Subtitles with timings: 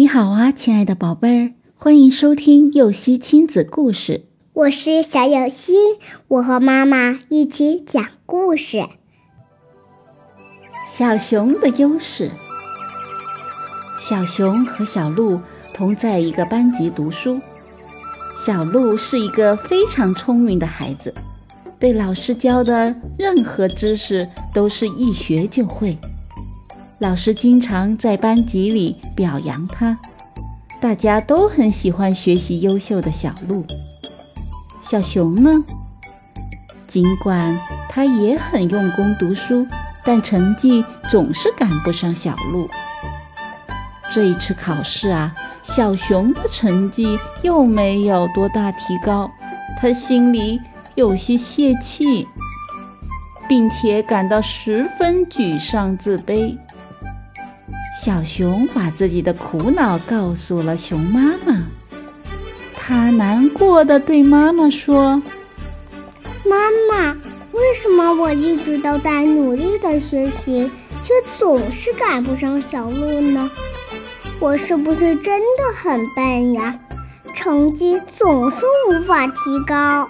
[0.00, 4.24] 你好啊，亲爱的宝贝儿，欢迎收听幼熙亲子故事。
[4.54, 5.74] 我是小幼熙，
[6.26, 8.88] 我和妈妈一起讲故事。
[10.86, 12.30] 小熊的优势。
[13.98, 15.38] 小熊和小鹿
[15.74, 17.38] 同在一个班级读书。
[18.34, 21.14] 小鹿是一个非常聪明的孩子，
[21.78, 25.98] 对老师教的任何知识都是一学就会。
[27.00, 29.98] 老师经常在班级里表扬他，
[30.82, 33.64] 大家都很喜欢学习优秀的小鹿。
[34.82, 35.50] 小熊呢，
[36.86, 37.58] 尽管
[37.88, 39.66] 他也很用功读书，
[40.04, 42.68] 但成绩总是赶不上小鹿。
[44.10, 49.30] 这一次考试啊，小熊的成绩又没有多大提高，
[49.80, 50.60] 他心里
[50.96, 52.28] 有些泄气，
[53.48, 56.58] 并且感到十分沮丧自卑。
[57.90, 61.66] 小熊把自己的苦恼告诉了熊妈妈，
[62.76, 65.20] 他难过的对妈妈说
[66.46, 66.56] ：“妈
[66.88, 67.12] 妈，
[67.50, 70.70] 为什么我一直都在努力的学习，
[71.02, 73.50] 却总是赶不上小鹿呢？
[74.38, 76.78] 我是不是真的很笨呀？
[77.34, 79.34] 成绩总是无法提
[79.66, 80.08] 高。”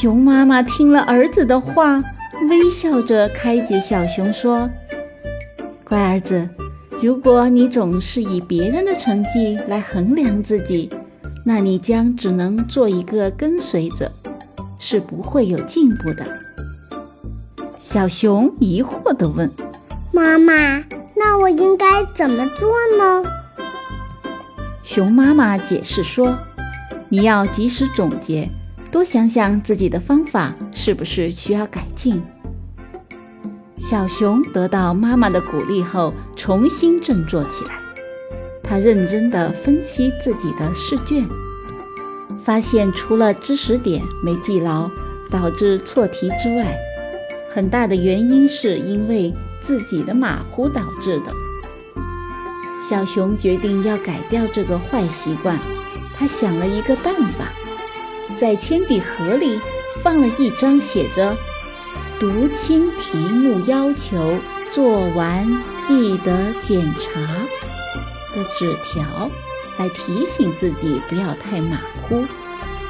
[0.00, 2.02] 熊妈妈听了儿子的话，
[2.48, 4.70] 微笑着开解小熊说。
[5.92, 6.48] 乖儿子，
[7.02, 10.90] 如果你总是以别人的成绩来衡量自己，
[11.44, 14.10] 那你将只能做一个跟随者，
[14.78, 16.26] 是不会有进步的。
[17.76, 19.50] 小熊疑惑地问
[20.14, 20.82] ：“妈妈，
[21.14, 23.30] 那我应该怎么做呢？”
[24.82, 26.38] 熊妈妈解释说
[27.10, 28.48] ：“你要及时总结，
[28.90, 32.22] 多想想自己的方法是不是需要改进。”
[33.84, 37.72] 小熊得到妈妈的鼓励后，重新振作起来。
[38.62, 41.28] 他认真地分析自己的试卷，
[42.44, 44.88] 发现除了知识点没记牢
[45.28, 46.78] 导致错题之外，
[47.50, 51.32] 很大的原因是因为自己的马虎导致的。
[52.78, 55.58] 小熊决定要改掉这个坏习惯。
[56.14, 57.52] 他想了一个办法，
[58.36, 59.58] 在铅笔盒里
[60.04, 61.36] 放了一张写着。
[62.22, 64.38] 读清题目要求，
[64.70, 65.44] 做完
[65.76, 67.20] 记得检查
[68.32, 69.28] 的纸条，
[69.76, 72.24] 来提醒自己不要太马虎。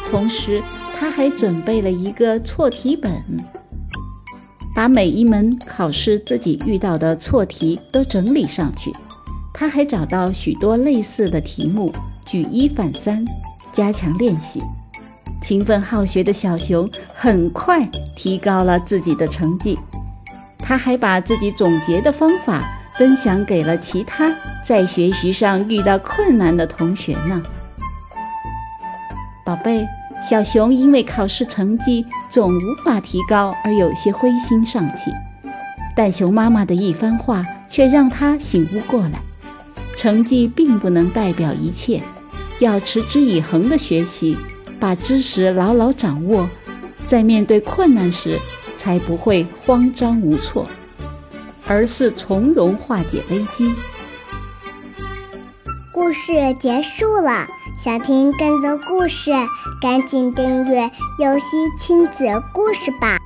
[0.05, 0.63] 同时，
[0.95, 3.11] 他还准备了一个错题本，
[4.75, 8.93] 把每一门考试自己遇到的错题都整理上去。
[9.55, 11.91] 他还找到许多类似的题目，
[12.27, 13.25] 举一反三，
[13.73, 14.61] 加强练习。
[15.43, 19.79] 勤奋好学的小熊很快提高了自己的成绩，
[20.59, 22.63] 他还把自己总结的方法
[22.97, 24.33] 分享给了其他
[24.65, 27.43] 在学习上遇到困难的同学呢。
[29.45, 29.85] 宝贝，
[30.21, 35.11] 小熊因为考试成绩总无法提高而有些灰心丧气，
[35.97, 39.21] 但熊妈妈的一番话却让他醒悟过来：
[39.97, 42.01] 成绩并不能代表一切，
[42.61, 44.39] 要持之以恒的学习。
[44.83, 46.51] 把知识牢牢掌握，
[47.05, 48.41] 在面对困难时
[48.77, 50.67] 才不会慌张无措，
[51.65, 53.73] 而是从容化解危机。
[55.95, 57.47] 故事结束了，
[57.81, 59.31] 想听更多故事，
[59.81, 60.91] 赶紧订阅
[61.21, 61.45] “游戏
[61.79, 63.19] 亲子故事”吧。